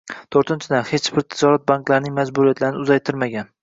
To'rtinchidan, 0.35 0.85
hech 0.93 1.05
kim 1.11 1.21
tijorat 1.35 1.69
banklarining 1.75 2.19
majburiyatlarini 2.19 2.87
uzaytirmagan 2.87 3.59